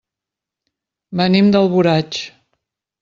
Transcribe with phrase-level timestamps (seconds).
[1.21, 2.21] Venim d'Alboraig.